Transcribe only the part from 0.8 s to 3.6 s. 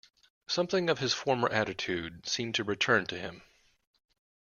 of his former attitude seemed to return to him.